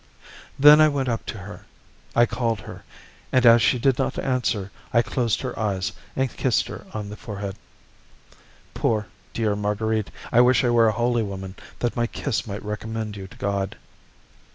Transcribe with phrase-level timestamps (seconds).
[0.57, 1.67] Then I went up to her;
[2.15, 2.83] I called her,
[3.31, 7.15] and as she did not answer I closed her eyes and kissed her on the
[7.15, 7.55] forehead.
[8.73, 13.15] Poor, dear Marguerite, I wish I were a holy woman that my kiss might recommend
[13.15, 13.77] you to God.